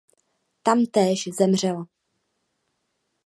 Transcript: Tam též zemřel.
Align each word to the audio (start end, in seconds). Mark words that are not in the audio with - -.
Tam 0.63 0.85
též 0.85 1.27
zemřel. 1.37 1.85